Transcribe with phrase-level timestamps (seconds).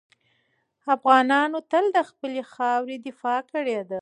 [0.95, 3.99] افغانانو تل د خپلې خاورې دفاع کړې ده.